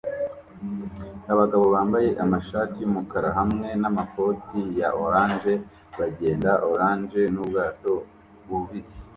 Abagabo 1.31 1.65
bambaye 1.75 2.09
amashati 2.23 2.77
yumukara 2.79 3.29
hamwe 3.37 3.67
namakoti 3.81 4.61
ya 4.79 4.89
orange 5.05 5.53
bagenda 5.99 6.51
orange 6.71 7.21
nubwato 7.33 7.93
bubisi 8.47 9.03